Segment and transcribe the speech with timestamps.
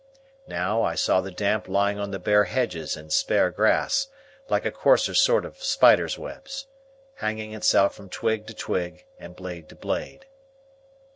[0.47, 4.07] Now, I saw the damp lying on the bare hedges and spare grass,
[4.49, 6.65] like a coarser sort of spiders' webs;
[7.17, 10.25] hanging itself from twig to twig and blade to blade.